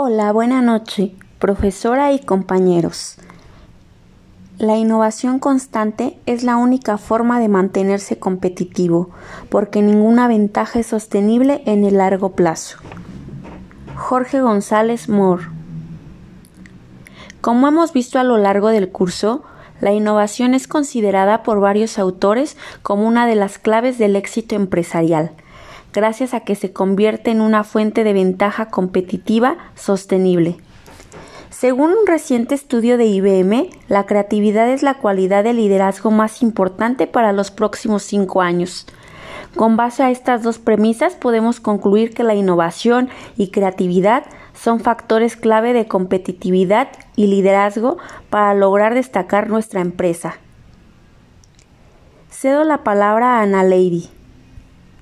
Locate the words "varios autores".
21.58-22.56